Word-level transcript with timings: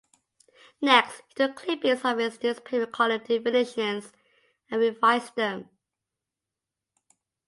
Next 0.81 1.21
he 1.27 1.35
took 1.35 1.55
clippings 1.57 2.03
of 2.03 2.17
his 2.17 2.41
newspaper 2.41 2.87
column 2.87 3.21
definitions 3.23 4.11
and 4.71 4.81
revised 4.81 5.35
them. 5.35 5.69